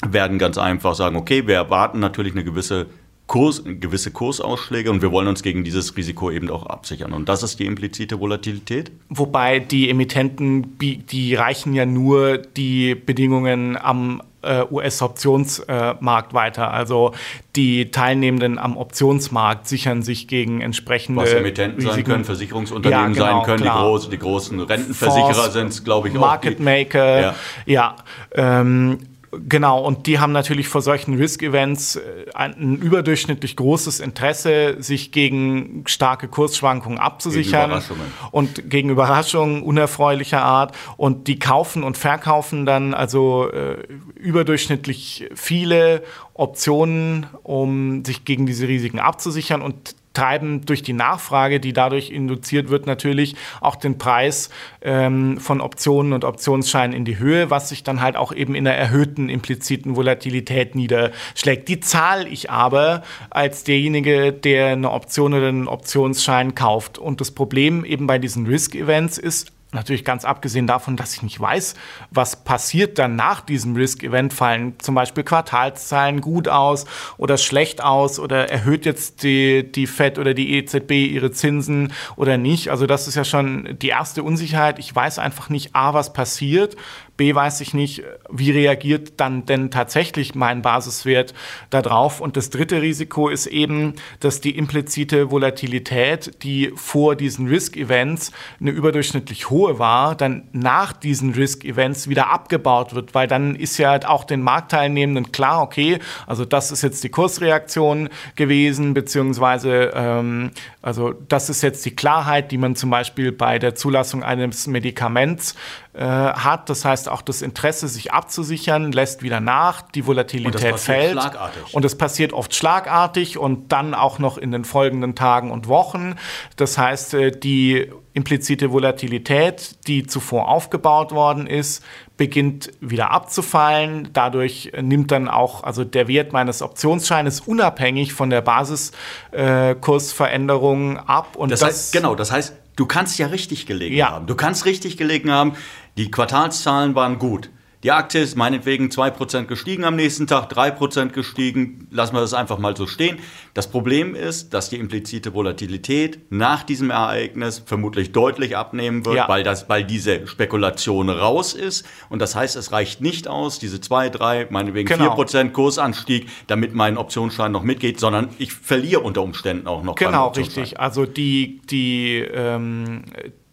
[0.08, 2.86] werden ganz einfach sagen, okay, wir erwarten natürlich eine gewisse
[3.30, 7.14] Kurs, gewisse Kursausschläge und wir wollen uns gegen dieses Risiko eben auch absichern.
[7.14, 8.92] Und das ist die implizite Volatilität.
[9.08, 16.72] Wobei die Emittenten, die reichen ja nur die Bedingungen am äh, US-Optionsmarkt äh, weiter.
[16.72, 17.14] Also
[17.56, 21.96] die Teilnehmenden am Optionsmarkt sichern sich gegen entsprechende Was Emittenten Risiken.
[21.96, 26.16] sein können, Versicherungsunternehmen ja, genau, sein können, die, groß, die, großen Rentenversicherer sind, glaube ich,
[26.16, 26.22] auch.
[26.22, 27.36] Market Maker, ja.
[27.66, 27.96] ja
[28.34, 28.98] ähm,
[29.32, 35.84] Genau, und die haben natürlich vor solchen Risk-Events äh, ein überdurchschnittlich großes Interesse, sich gegen
[35.86, 37.70] starke Kursschwankungen abzusichern.
[37.70, 38.14] Gegen Überraschungen.
[38.32, 40.76] Und gegen Überraschungen unerfreulicher Art.
[40.98, 43.78] Und die kaufen und verkaufen dann also äh,
[44.16, 49.62] überdurchschnittlich viele Optionen, um sich gegen diese Risiken abzusichern.
[49.62, 54.50] Und treiben durch die Nachfrage, die dadurch induziert wird, natürlich auch den Preis
[54.82, 58.68] ähm, von Optionen und Optionsscheinen in die Höhe, was sich dann halt auch eben in
[58.68, 61.68] einer erhöhten impliziten Volatilität niederschlägt.
[61.68, 66.98] Die zahle ich aber als derjenige, der eine Option oder einen Optionsschein kauft.
[66.98, 71.40] Und das Problem eben bei diesen Risk-Events ist Natürlich ganz abgesehen davon, dass ich nicht
[71.40, 71.76] weiß,
[72.10, 76.86] was passiert dann nach diesem Risk-Event, fallen zum Beispiel Quartalszahlen gut aus
[77.18, 82.38] oder schlecht aus oder erhöht jetzt die, die FED oder die EZB ihre Zinsen oder
[82.38, 82.70] nicht.
[82.72, 84.80] Also das ist ja schon die erste Unsicherheit.
[84.80, 86.76] Ich weiß einfach nicht, a, was passiert,
[87.20, 91.34] B weiß ich nicht, wie reagiert dann denn tatsächlich mein Basiswert
[91.70, 92.22] darauf.
[92.22, 98.72] Und das dritte Risiko ist eben, dass die implizite Volatilität, die vor diesen Risk-Events eine
[98.72, 104.06] überdurchschnittlich hohe war, dann nach diesen Risk-Events wieder abgebaut wird, weil dann ist ja halt
[104.06, 110.52] auch den Marktteilnehmenden klar, okay, also das ist jetzt die Kursreaktion gewesen, beziehungsweise ähm,
[110.82, 115.56] also das ist jetzt die Klarheit, die man zum Beispiel bei der Zulassung eines Medikaments
[115.94, 116.70] äh, hat.
[116.70, 121.14] Das heißt, auch das Interesse, sich abzusichern, lässt wieder nach, die Volatilität und fällt.
[121.14, 121.74] Schlagartig.
[121.74, 126.16] Und es passiert oft schlagartig und dann auch noch in den folgenden Tagen und Wochen.
[126.58, 131.84] Das heißt, äh, die implizite Volatilität, die zuvor aufgebaut worden ist,
[132.18, 134.10] beginnt wieder abzufallen.
[134.14, 141.36] Dadurch nimmt dann auch also der Wert meines Optionsscheines unabhängig von der Basiskursveränderung äh, ab.
[141.36, 144.12] Und das, das heißt, genau, das heißt, du kannst ja richtig gelegen ja.
[144.12, 144.26] haben.
[144.26, 145.54] Du kannst richtig gelegen haben.
[145.98, 147.50] Die Quartalszahlen waren gut.
[147.84, 151.88] Die Aktie ist meinetwegen 2% gestiegen am nächsten Tag, 3% gestiegen.
[151.92, 153.20] Lassen wir das einfach mal so stehen.
[153.54, 159.30] Das Problem ist, dass die implizite Volatilität nach diesem Ereignis vermutlich deutlich abnehmen wird, ja.
[159.30, 161.86] weil, das, weil diese Spekulation raus ist.
[162.10, 165.16] Und das heißt, es reicht nicht aus, diese 2, 3, meinetwegen genau.
[165.16, 169.96] 4% Kursanstieg, damit mein Optionsschein noch mitgeht, sondern ich verliere unter Umständen auch noch.
[169.96, 170.82] Genau, richtig.
[170.82, 173.04] Also die, die, ähm,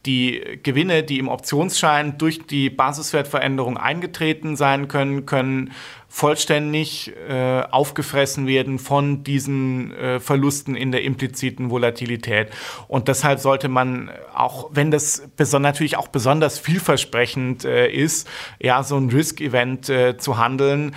[0.06, 5.72] die Gewinne, die im Optionsschein durch die Basiswertveränderung eingetreten sein können, können
[6.08, 12.48] vollständig äh, aufgefressen werden von diesen äh, Verlusten in der impliziten Volatilität.
[12.88, 18.28] Und deshalb sollte man auch, wenn das natürlich auch besonders vielversprechend äh, ist,
[18.60, 20.94] ja, so ein Risk-Event äh, zu handeln,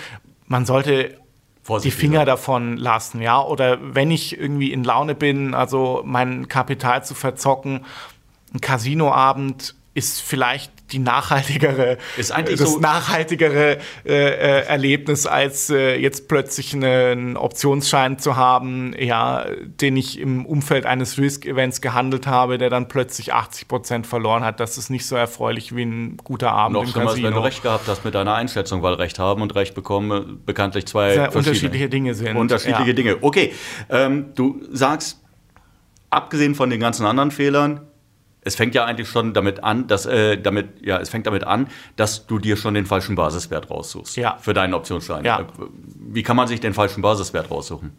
[0.47, 1.17] man sollte
[1.83, 3.41] die Finger davon lassen, ja.
[3.43, 7.85] Oder wenn ich irgendwie in Laune bin, also mein Kapital zu verzocken,
[8.53, 15.69] ein Casinoabend ist vielleicht die nachhaltigere, ist eigentlich das so nachhaltigere äh, äh, Erlebnis, als
[15.69, 22.27] äh, jetzt plötzlich einen Optionsschein zu haben, ja, den ich im Umfeld eines Risk-Events gehandelt
[22.27, 24.59] habe, der dann plötzlich 80 Prozent verloren hat.
[24.59, 27.27] Das ist nicht so erfreulich wie ein guter Abend Noch im schlimmer, Casino.
[27.27, 30.85] wenn du recht gehabt hast mit deiner Einschätzung, weil Recht haben und Recht bekommen bekanntlich
[30.87, 32.37] zwei Sehr unterschiedliche Dinge sind.
[32.37, 32.93] Unterschiedliche ja.
[32.93, 33.17] Dinge.
[33.21, 33.53] Okay,
[33.89, 35.19] ähm, du sagst,
[36.09, 37.88] abgesehen von den ganzen anderen Fehlern,
[38.41, 41.67] es fängt ja eigentlich schon damit an, dass äh, damit ja es fängt damit an,
[41.95, 44.37] dass du dir schon den falschen Basiswert raussuchst ja.
[44.39, 45.25] für deinen Optionsschein.
[45.25, 45.41] Ja.
[45.41, 45.45] Äh,
[46.11, 47.91] wie kann man sich den falschen Basiswert raussuchen?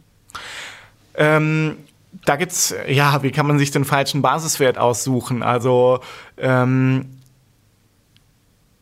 [1.15, 1.77] Ähm,
[2.25, 5.43] da gibt's ja, wie kann man sich den falschen Basiswert aussuchen?
[5.43, 6.01] Also
[6.39, 7.21] ähm,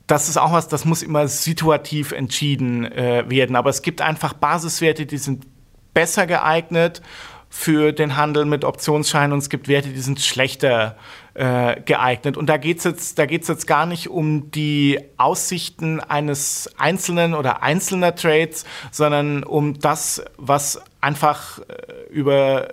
[0.07, 3.57] das ist auch was, das muss immer situativ entschieden äh, werden.
[3.57, 5.45] Aber es gibt einfach Basiswerte, die sind
[5.93, 7.03] besser geeignet
[7.51, 10.97] für den Handel mit Optionsscheinen und es gibt Werte, die sind schlechter
[11.39, 12.37] äh, geeignet.
[12.37, 18.17] Und da geht es jetzt, jetzt gar nicht um die Aussichten eines einzelnen oder einzelner
[18.17, 21.63] Trades, sondern um das, was einfach äh,
[22.11, 22.71] über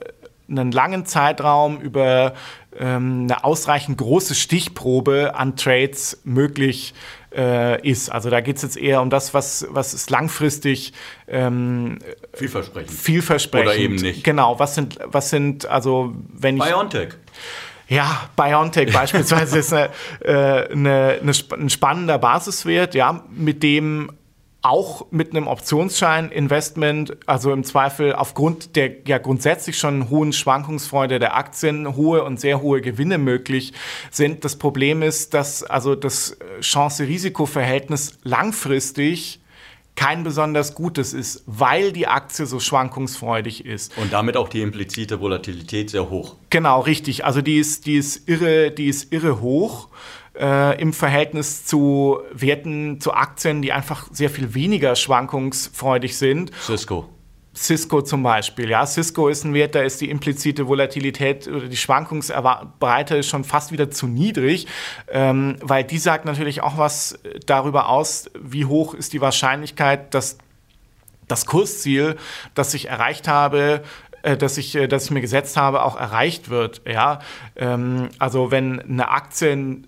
[0.49, 2.33] einen langen Zeitraum, über
[2.79, 6.95] ähm, eine ausreichend große Stichprobe an Trades möglich
[7.35, 8.11] äh, ist.
[8.11, 10.93] Also da geht es jetzt eher um das, was, was ist langfristig
[11.27, 11.99] ähm,
[12.33, 12.91] vielversprechend.
[12.91, 13.69] vielversprechend.
[13.69, 14.23] Oder eben nicht.
[14.23, 16.63] Genau, was sind, was sind, also wenn ich.
[16.63, 17.09] Biontech.
[17.87, 19.89] Ja, Biontech beispielsweise ist eine,
[20.21, 24.11] äh, eine, eine, ein spannender Basiswert, ja, mit dem
[24.65, 31.37] auch mit einem Optionsschein-Investment, also im Zweifel aufgrund der ja grundsätzlich schon hohen Schwankungsfreude der
[31.37, 33.73] Aktien, hohe und sehr hohe Gewinne möglich
[34.09, 34.43] sind.
[34.43, 39.39] Das Problem ist, dass also das Chance-Risiko-Verhältnis langfristig
[39.95, 43.97] kein besonders gutes ist, weil die Aktie so schwankungsfreudig ist.
[43.97, 46.35] Und damit auch die implizite Volatilität sehr hoch.
[46.49, 47.25] Genau, richtig.
[47.25, 49.89] Also die ist, die ist irre, die ist irre hoch
[50.39, 56.51] äh, im Verhältnis zu Werten, zu Aktien, die einfach sehr viel weniger schwankungsfreudig sind.
[56.61, 57.09] Cisco.
[57.55, 58.85] Cisco zum Beispiel, ja.
[58.85, 63.89] Cisco ist ein Wert, da ist die implizite Volatilität oder die Schwankungsbreite schon fast wieder
[63.89, 64.67] zu niedrig,
[65.09, 70.37] ähm, weil die sagt natürlich auch was darüber aus, wie hoch ist die Wahrscheinlichkeit, dass
[71.27, 72.17] das Kursziel,
[72.53, 73.81] das ich erreicht habe,
[74.21, 76.81] äh, das ich, äh, das ich mir gesetzt habe, auch erreicht wird.
[76.85, 77.19] Ja?
[77.55, 79.83] Ähm, also wenn eine Aktie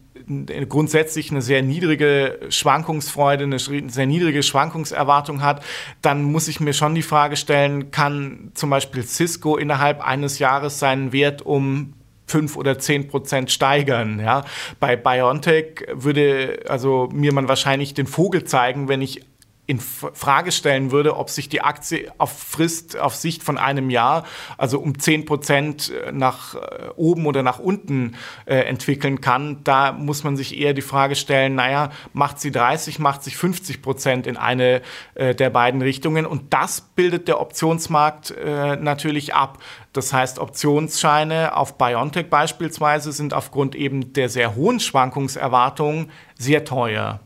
[0.67, 5.63] grundsätzlich eine sehr niedrige Schwankungsfreude, eine sehr niedrige Schwankungserwartung hat,
[6.01, 10.79] dann muss ich mir schon die Frage stellen, kann zum Beispiel Cisco innerhalb eines Jahres
[10.79, 11.93] seinen Wert um
[12.27, 14.19] 5 oder 10 Prozent steigern.
[14.19, 14.43] Ja.
[14.79, 19.21] Bei BioNTech würde also mir man wahrscheinlich den Vogel zeigen, wenn ich
[19.67, 24.23] in Frage stellen würde, ob sich die Aktie auf Frist, auf Sicht von einem Jahr,
[24.57, 26.59] also um 10 Prozent äh, nach äh,
[26.95, 29.65] oben oder nach unten äh, entwickeln kann.
[29.65, 33.81] Da muss man sich eher die Frage stellen, naja, macht sie 30, macht sich 50
[33.81, 34.81] Prozent in eine
[35.15, 36.25] äh, der beiden Richtungen.
[36.25, 39.57] Und das bildet der Optionsmarkt äh, natürlich ab.
[39.91, 47.19] Das heißt, Optionsscheine auf Biontech beispielsweise sind aufgrund eben der sehr hohen Schwankungserwartungen sehr teuer.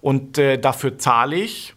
[0.00, 1.74] Und äh, dafür zahle ich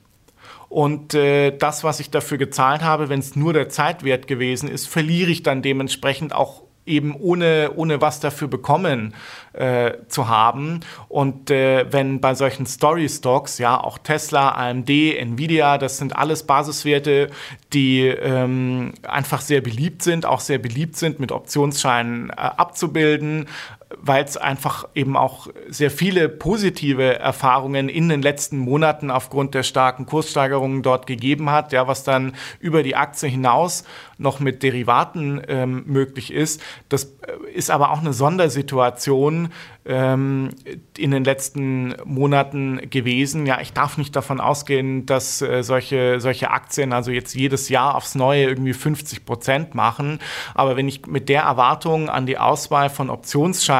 [0.69, 4.87] und äh, das, was ich dafür gezahlt habe, wenn es nur der Zeitwert gewesen ist,
[4.87, 9.13] verliere ich dann dementsprechend auch eben ohne, ohne was dafür bekommen
[9.53, 10.79] äh, zu haben.
[11.09, 17.29] Und äh, wenn bei solchen Story-Stocks, ja, auch Tesla, AMD, Nvidia, das sind alles Basiswerte,
[17.73, 23.47] die ähm, einfach sehr beliebt sind, auch sehr beliebt sind, mit Optionsscheinen äh, abzubilden,
[23.95, 29.63] weil es einfach eben auch sehr viele positive Erfahrungen in den letzten Monaten aufgrund der
[29.63, 33.85] starken Kurssteigerungen dort gegeben hat, ja, was dann über die Aktie hinaus
[34.17, 36.61] noch mit Derivaten ähm, möglich ist.
[36.89, 39.49] Das äh, ist aber auch eine Sondersituation,
[39.87, 40.49] ähm,
[40.97, 43.45] in den letzten Monaten gewesen.
[43.45, 47.95] Ja, ich darf nicht davon ausgehen, dass äh, solche, solche Aktien also jetzt jedes Jahr
[47.95, 50.19] aufs Neue irgendwie 50 Prozent machen.
[50.53, 53.76] Aber wenn ich mit der Erwartung an die Auswahl von Optionsscheinen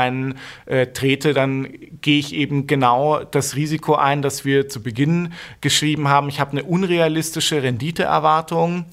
[0.66, 1.68] äh, trete, dann
[2.02, 6.30] gehe ich eben genau das Risiko ein, das wir zu Beginn geschrieben haben.
[6.30, 8.86] Ich habe eine unrealistische Renditeerwartung.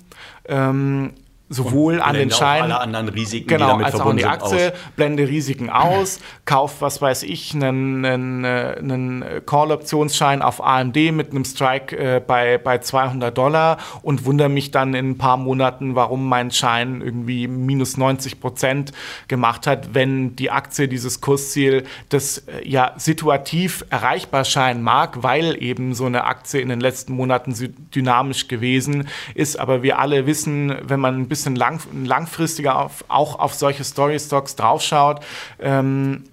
[0.47, 1.13] Ähm,
[1.55, 4.79] sowohl an den Scheinen, alle anderen Risiken, genau, als auch an die Aktie, aus.
[4.97, 11.45] blende Risiken aus, kauf, was weiß ich, einen, einen, einen Call-Optionsschein auf AMD mit einem
[11.45, 16.29] Strike äh, bei, bei 200 Dollar und wundere mich dann in ein paar Monaten, warum
[16.29, 18.93] mein Schein irgendwie minus 90 Prozent
[19.29, 25.63] gemacht hat, wenn die Aktie dieses Kursziel, das äh, ja situativ erreichbar scheinen mag, weil
[25.63, 27.55] eben so eine Aktie in den letzten Monaten
[27.95, 33.05] dynamisch gewesen ist, aber wir alle wissen, wenn man ein bisschen bisschen lang, langfristiger auf,
[33.09, 35.21] auch auf solche Story-Stocks draufschaut,
[35.61, 36.25] ähm,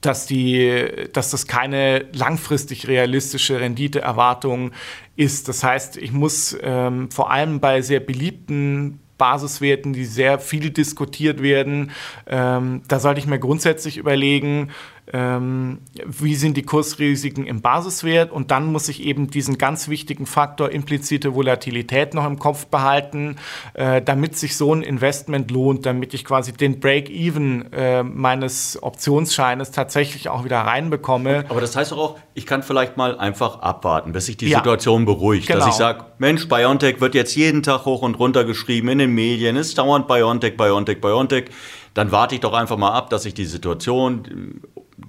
[0.00, 4.72] dass, die, dass das keine langfristig realistische Renditeerwartung
[5.16, 5.48] ist.
[5.48, 11.42] Das heißt, ich muss ähm, vor allem bei sehr beliebten Basiswerten, die sehr viel diskutiert
[11.42, 11.90] werden.
[12.26, 14.70] Ähm, da sollte ich mir grundsätzlich überlegen,
[15.12, 20.26] ähm, wie sind die Kursrisiken im Basiswert und dann muss ich eben diesen ganz wichtigen
[20.26, 23.36] Faktor implizite Volatilität noch im Kopf behalten,
[23.74, 29.70] äh, damit sich so ein Investment lohnt, damit ich quasi den Break-Even äh, meines Optionsscheines
[29.70, 31.44] tatsächlich auch wieder reinbekomme.
[31.48, 34.58] Aber das heißt doch auch, ich kann vielleicht mal einfach abwarten, bis sich die ja,
[34.58, 35.60] Situation beruhigt, genau.
[35.60, 39.14] dass ich sage, Mensch, BioNTech wird jetzt jeden Tag hoch und runter geschrieben in den
[39.14, 41.50] Medien, ist dauernd BioNTech, BioNTech, BioNTech
[41.96, 44.60] dann warte ich doch einfach mal ab, dass sich die Situation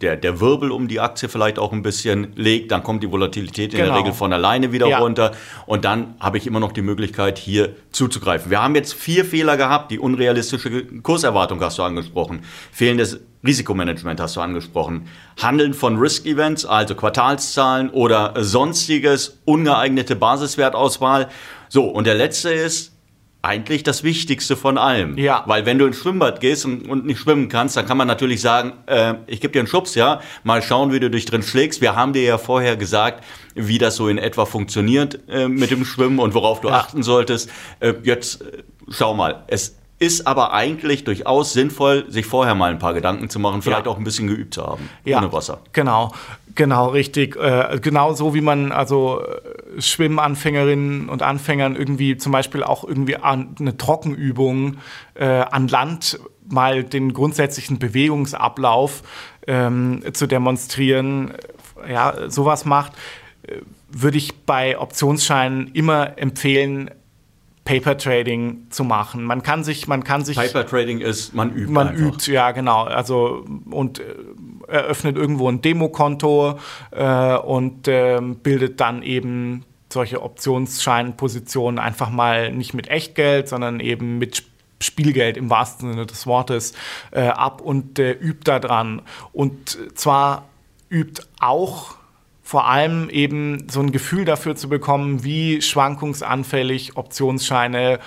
[0.02, 3.74] der, der Wirbel um die Aktie vielleicht auch ein bisschen legt, dann kommt die Volatilität
[3.74, 3.94] in genau.
[3.94, 5.00] der Regel von alleine wieder ja.
[5.00, 5.32] runter
[5.66, 8.52] und dann habe ich immer noch die Möglichkeit, hier zuzugreifen.
[8.52, 14.36] Wir haben jetzt vier Fehler gehabt, die unrealistische Kurserwartung hast du angesprochen, fehlendes Risikomanagement hast
[14.36, 15.08] du angesprochen,
[15.42, 21.30] Handeln von Risk-Events, also Quartalszahlen oder sonstiges, ungeeignete Basiswertauswahl.
[21.70, 22.97] So, und der letzte ist,
[23.42, 25.18] eigentlich das Wichtigste von allem.
[25.18, 25.44] Ja.
[25.46, 28.42] Weil wenn du ins Schwimmbad gehst und, und nicht schwimmen kannst, dann kann man natürlich
[28.42, 31.82] sagen, äh, ich gebe dir einen Schubs, ja, mal schauen, wie du dich drin schlägst.
[31.82, 33.24] Wir haben dir ja vorher gesagt,
[33.56, 36.76] wie das so in etwa funktioniert äh, mit dem Schwimmen und worauf du ja.
[36.76, 37.50] achten solltest.
[37.80, 42.80] Äh, jetzt äh, schau mal, es ist aber eigentlich durchaus sinnvoll, sich vorher mal ein
[42.80, 43.92] paar Gedanken zu machen, vielleicht ja.
[43.92, 45.62] auch ein bisschen geübt zu haben, ja, ohne Wasser.
[45.74, 46.14] Genau,
[46.58, 47.38] genau, richtig.
[47.38, 53.16] Äh, genau so wie man also äh, Schwimmanfängerinnen und Anfängern irgendwie zum Beispiel auch irgendwie
[53.16, 54.78] eine Trockenübung
[55.14, 59.04] äh, an Land mal den grundsätzlichen Bewegungsablauf
[59.48, 61.34] ähm, zu demonstrieren,
[61.90, 62.94] ja, sowas macht,
[63.44, 63.58] äh,
[63.90, 66.92] würde ich bei Optionsscheinen immer empfehlen,
[67.68, 69.26] Paper Trading zu machen.
[69.26, 70.38] Man kann sich, man kann sich.
[70.38, 71.72] Paper Trading ist, man übt.
[71.72, 72.02] Man einfach.
[72.02, 72.84] übt, ja, genau.
[72.84, 74.04] Also und äh,
[74.68, 76.60] eröffnet irgendwo ein Demokonto
[76.92, 84.18] äh, und äh, bildet dann eben solche Optionsscheinpositionen einfach mal nicht mit Echtgeld, sondern eben
[84.18, 84.44] mit
[84.80, 86.74] Spielgeld im wahrsten Sinne des Wortes
[87.12, 89.02] äh, ab und äh, übt da dran.
[89.34, 90.50] Und zwar
[90.90, 91.96] übt auch
[92.44, 98.00] vor allem eben so ein Gefühl dafür zu bekommen, wie schwankungsanfällig Optionsscheine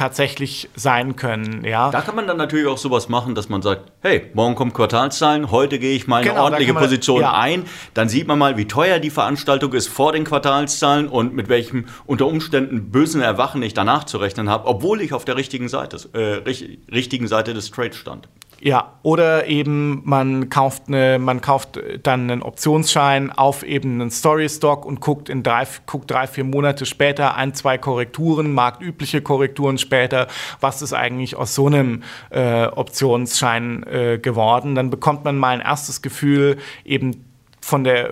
[0.00, 1.62] tatsächlich sein können.
[1.62, 1.90] Ja.
[1.90, 5.50] Da kann man dann natürlich auch sowas machen, dass man sagt, hey, morgen kommen Quartalszahlen,
[5.50, 7.38] heute gehe ich mal eine genau, ordentliche man, Position ja.
[7.38, 7.64] ein.
[7.92, 11.84] Dann sieht man mal, wie teuer die Veranstaltung ist vor den Quartalszahlen und mit welchem
[12.06, 15.98] unter Umständen bösen Erwachen ich danach zu rechnen habe, obwohl ich auf der richtigen Seite,
[16.14, 16.50] äh,
[16.90, 18.26] richtigen Seite des Trades stand.
[18.62, 24.84] Ja, oder eben man kauft, eine, man kauft dann einen Optionsschein auf eben einen Story-Stock
[24.84, 30.26] und guckt, in drei, guckt drei, vier Monate später ein, zwei Korrekturen, marktübliche Korrekturen später,
[30.60, 34.74] was ist eigentlich aus so einem äh, Optionsschein äh, geworden.
[34.74, 37.29] Dann bekommt man mal ein erstes Gefühl eben
[37.70, 38.10] von der,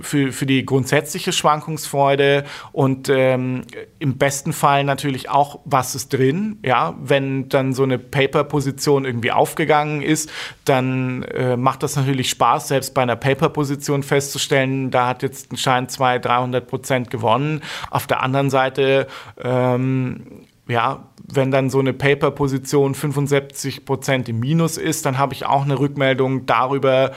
[0.00, 3.62] für, für die grundsätzliche Schwankungsfreude und ähm,
[3.98, 6.58] im besten Fall natürlich auch, was ist drin.
[6.64, 10.32] Ja, wenn dann so eine Paper-Position irgendwie aufgegangen ist,
[10.64, 15.58] dann äh, macht das natürlich Spaß, selbst bei einer Paper-Position festzustellen, da hat jetzt ein
[15.58, 17.60] Schein 200, 300 Prozent gewonnen.
[17.90, 24.78] Auf der anderen Seite, ähm, ja, wenn dann so eine Paper-Position 75 Prozent im Minus
[24.78, 27.12] ist, dann habe ich auch eine Rückmeldung darüber,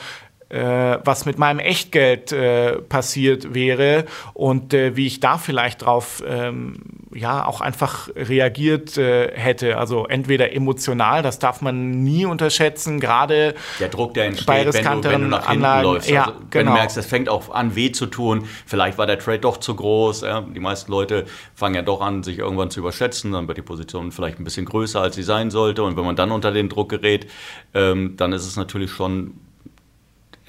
[0.50, 6.78] was mit meinem Echtgeld äh, passiert wäre und äh, wie ich da vielleicht drauf ähm,
[7.14, 9.78] ja auch einfach reagiert äh, hätte.
[9.78, 15.04] Also entweder emotional, das darf man nie unterschätzen, gerade der Druck, der entsteht, bei riskanteren
[15.04, 15.84] wenn du, wenn du nach Anlagen.
[15.84, 16.10] läufst.
[16.10, 16.42] Ja, also, genau.
[16.42, 16.74] Wenn du genau.
[16.74, 20.22] merkst, es fängt auch an weh zu tun, vielleicht war der Trade doch zu groß.
[20.22, 20.42] Ja?
[20.42, 24.12] Die meisten Leute fangen ja doch an, sich irgendwann zu überschätzen, dann wird die Position
[24.12, 25.84] vielleicht ein bisschen größer, als sie sein sollte.
[25.84, 27.28] Und wenn man dann unter den Druck gerät,
[27.74, 29.34] ähm, dann ist es natürlich schon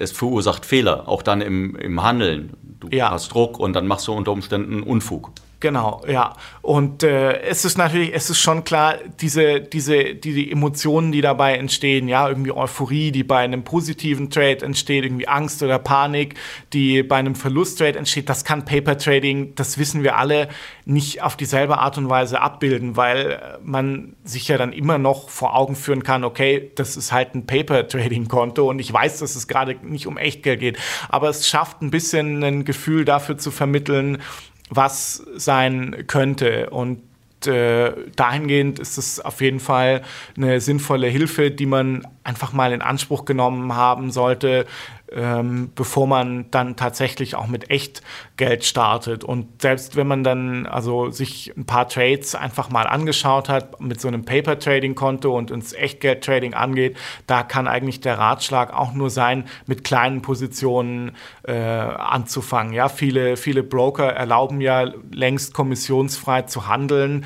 [0.01, 2.53] es verursacht Fehler, auch dann im, im Handeln.
[2.79, 3.11] Du ja.
[3.11, 5.31] hast Druck und dann machst du unter Umständen Unfug.
[5.61, 6.33] Genau, ja.
[6.63, 11.21] Und äh, es ist natürlich, es ist schon klar, diese, diese, die, die Emotionen, die
[11.21, 16.33] dabei entstehen, ja, irgendwie Euphorie, die bei einem positiven Trade entsteht, irgendwie Angst oder Panik,
[16.73, 20.49] die bei einem Verlusttrade entsteht, das kann Paper Trading, das wissen wir alle,
[20.85, 25.55] nicht auf dieselbe Art und Weise abbilden, weil man sich ja dann immer noch vor
[25.55, 29.35] Augen führen kann, okay, das ist halt ein Paper Trading Konto und ich weiß, dass
[29.35, 33.51] es gerade nicht um Echtgeld geht, aber es schafft ein bisschen ein Gefühl dafür zu
[33.51, 34.23] vermitteln,
[34.71, 36.69] was sein könnte.
[36.69, 37.01] Und
[37.45, 40.01] äh, dahingehend ist es auf jeden Fall
[40.35, 44.65] eine sinnvolle Hilfe, die man einfach mal in Anspruch genommen haben sollte,
[45.13, 49.23] ähm, bevor man dann tatsächlich auch mit Echtgeld startet.
[49.23, 53.99] Und selbst wenn man dann also sich ein paar Trades einfach mal angeschaut hat mit
[53.99, 56.97] so einem Paper-Trading-Konto und ins Echtgeld-Trading angeht,
[57.27, 61.11] da kann eigentlich der Ratschlag auch nur sein, mit kleinen Positionen
[61.43, 62.73] äh, anzufangen.
[62.73, 67.25] Ja, viele, viele Broker erlauben ja längst kommissionsfrei zu handeln.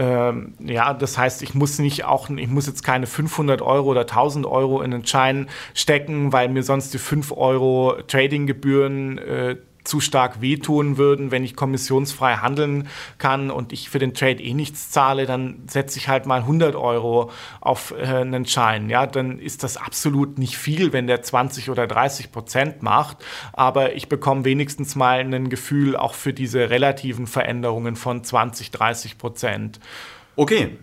[0.00, 4.02] Ähm, ja, das heißt, ich muss nicht auch, ich muss jetzt keine 500 Euro oder
[4.02, 9.56] 1000 Euro in den Schein stecken, weil mir sonst die 5 Euro Tradinggebühren äh,
[9.88, 14.54] zu stark wehtun würden, wenn ich kommissionsfrei handeln kann und ich für den Trade eh
[14.54, 17.30] nichts zahle, dann setze ich halt mal 100 Euro
[17.60, 18.90] auf äh, einen Schein.
[18.90, 23.18] Ja, dann ist das absolut nicht viel, wenn der 20 oder 30 Prozent macht,
[23.52, 29.18] aber ich bekomme wenigstens mal ein Gefühl auch für diese relativen Veränderungen von 20, 30
[29.18, 29.80] Prozent.
[30.36, 30.78] Okay,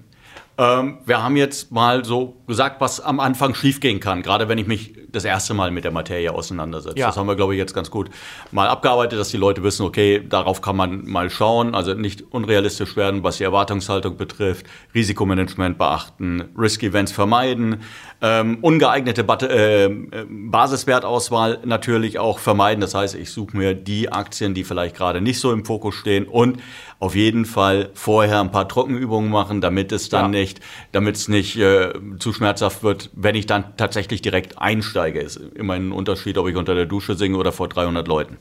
[0.58, 4.68] ähm, wir haben jetzt mal so gesagt, was am Anfang schiefgehen kann, gerade wenn ich
[4.68, 7.00] mich das erste Mal mit der Materie auseinandersetze.
[7.00, 7.08] Ja.
[7.08, 8.10] Das haben wir, glaube ich, jetzt ganz gut
[8.52, 12.96] mal abgearbeitet, dass die Leute wissen, okay, darauf kann man mal schauen, also nicht unrealistisch
[12.96, 17.82] werden, was die Erwartungshaltung betrifft, Risikomanagement beachten, Risk-Events vermeiden,
[18.22, 19.90] ähm, ungeeignete Bat äh,
[20.30, 22.82] Basiswertauswahl natürlich auch vermeiden.
[22.82, 26.28] Das heißt, ich suche mir die Aktien, die vielleicht gerade nicht so im Fokus stehen
[26.28, 26.60] und
[27.00, 30.40] auf jeden Fall vorher ein paar Trockenübungen machen, damit es dann ja.
[30.40, 35.20] nicht, damit es nicht äh, zu schmerzhaft wird, wenn ich dann tatsächlich direkt einsteige.
[35.20, 38.38] Ist immerhin ein Unterschied, ob ich unter der Dusche singe oder vor 300 Leuten.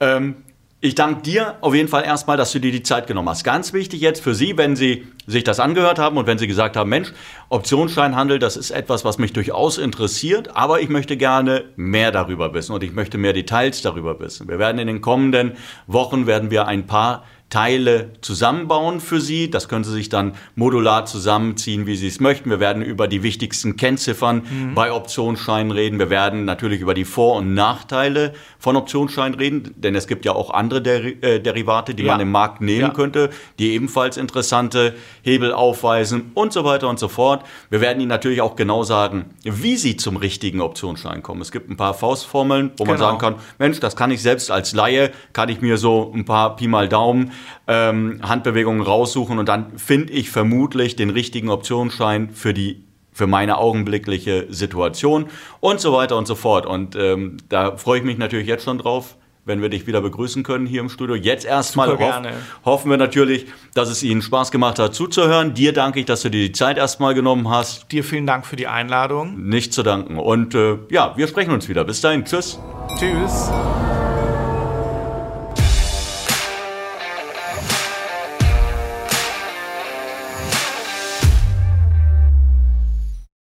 [0.00, 0.36] Ähm,
[0.86, 3.44] ich danke dir auf jeden Fall erstmal, dass du dir die Zeit genommen hast.
[3.44, 6.76] Ganz wichtig jetzt für Sie, wenn Sie sich das angehört haben und wenn Sie gesagt
[6.76, 7.12] haben, Mensch,
[7.48, 12.72] Optionsscheinhandel, das ist etwas, was mich durchaus interessiert, aber ich möchte gerne mehr darüber wissen
[12.72, 14.48] und ich möchte mehr Details darüber wissen.
[14.48, 15.52] Wir werden in den kommenden
[15.86, 19.50] Wochen werden wir ein paar Teile zusammenbauen für Sie.
[19.50, 22.50] Das können Sie sich dann modular zusammenziehen, wie Sie es möchten.
[22.50, 24.74] Wir werden über die wichtigsten Kennziffern mhm.
[24.74, 26.00] bei Optionsscheinen reden.
[26.00, 30.32] Wir werden natürlich über die Vor- und Nachteile von Optionsscheinen reden, denn es gibt ja
[30.32, 32.12] auch andere Deri äh, Derivate, die ja.
[32.12, 32.90] man im Markt nehmen ja.
[32.90, 33.30] könnte,
[33.60, 37.44] die ebenfalls interessante Hebel aufweisen und so weiter und so fort.
[37.70, 41.42] Wir werden Ihnen natürlich auch genau sagen, wie Sie zum richtigen Optionsschein kommen.
[41.42, 42.90] Es gibt ein paar Faustformeln, wo genau.
[42.90, 46.24] man sagen kann, Mensch, das kann ich selbst als Laie, kann ich mir so ein
[46.24, 47.30] paar Pi mal Daumen
[47.66, 53.56] ähm, Handbewegungen raussuchen und dann finde ich vermutlich den richtigen Optionsschein für die für meine
[53.56, 55.28] augenblickliche Situation
[55.60, 56.66] und so weiter und so fort.
[56.66, 59.16] Und ähm, da freue ich mich natürlich jetzt schon drauf,
[59.46, 61.14] wenn wir dich wieder begrüßen können hier im Studio.
[61.14, 62.22] Jetzt erstmal hoff,
[62.66, 65.54] hoffen wir natürlich, dass es Ihnen Spaß gemacht hat zuzuhören.
[65.54, 67.90] Dir danke ich, dass du dir die Zeit erstmal genommen hast.
[67.90, 69.48] Dir vielen Dank für die Einladung.
[69.48, 70.18] Nicht zu danken.
[70.18, 71.84] Und äh, ja, wir sprechen uns wieder.
[71.84, 72.24] Bis dahin.
[72.24, 72.58] Tschüss.
[72.98, 73.50] Tschüss.